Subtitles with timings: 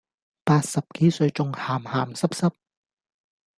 [0.43, 1.81] 八十幾歲仲咸咸
[2.15, 2.53] 濕濕